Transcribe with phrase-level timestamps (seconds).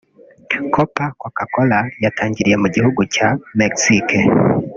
[0.73, 3.27] Copa Coca-Cola yatangiriye mu gihugu cya
[3.59, 4.17] Mexico